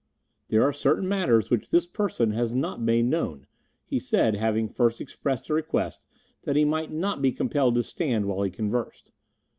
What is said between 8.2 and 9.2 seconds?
while he conversed.